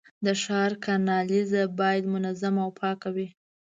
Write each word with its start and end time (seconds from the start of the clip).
د 0.25 0.27
ښار 0.43 0.71
کانالیزه 0.85 1.61
باید 1.79 2.11
منظمه 2.13 2.61
او 2.65 2.71
پاکه 2.79 3.09
وي. 3.15 3.27